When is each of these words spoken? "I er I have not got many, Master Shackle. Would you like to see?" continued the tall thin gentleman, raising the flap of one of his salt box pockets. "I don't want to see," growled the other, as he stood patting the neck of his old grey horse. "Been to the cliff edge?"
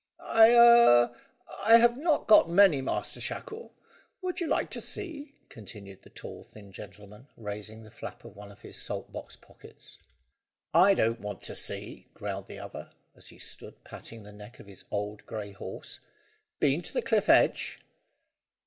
"I 0.19 0.55
er 0.55 1.15
I 1.63 1.77
have 1.77 1.95
not 1.95 2.25
got 2.25 2.49
many, 2.49 2.81
Master 2.81 3.21
Shackle. 3.21 3.71
Would 4.23 4.39
you 4.39 4.47
like 4.47 4.71
to 4.71 4.81
see?" 4.81 5.35
continued 5.47 6.01
the 6.01 6.09
tall 6.09 6.43
thin 6.43 6.71
gentleman, 6.71 7.27
raising 7.37 7.83
the 7.83 7.91
flap 7.91 8.25
of 8.25 8.35
one 8.35 8.51
of 8.51 8.61
his 8.61 8.81
salt 8.81 9.11
box 9.13 9.35
pockets. 9.35 9.99
"I 10.73 10.95
don't 10.95 11.19
want 11.21 11.43
to 11.43 11.53
see," 11.53 12.07
growled 12.15 12.47
the 12.47 12.57
other, 12.57 12.89
as 13.15 13.27
he 13.27 13.37
stood 13.37 13.83
patting 13.83 14.23
the 14.23 14.33
neck 14.33 14.59
of 14.59 14.65
his 14.65 14.85
old 14.89 15.23
grey 15.27 15.51
horse. 15.51 15.99
"Been 16.59 16.81
to 16.81 16.93
the 16.95 17.03
cliff 17.03 17.29
edge?" 17.29 17.79